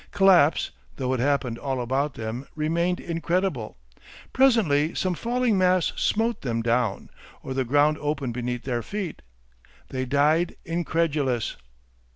[0.09, 3.77] Collapse, though it happened all about them, remained incredible.
[4.33, 7.11] Presently some falling mass smote them down,
[7.43, 9.21] or the ground opened beneath their feet.
[9.89, 11.55] They died incredulous....